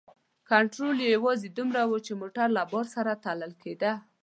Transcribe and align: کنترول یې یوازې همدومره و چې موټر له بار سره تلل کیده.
کنترول 0.49 0.97
یې 1.03 1.09
یوازې 1.15 1.47
همدومره 1.49 1.81
و 1.85 1.95
چې 2.05 2.11
موټر 2.21 2.47
له 2.57 2.63
بار 2.71 2.85
سره 2.95 3.11
تلل 3.23 3.53
کیده. 3.63 3.93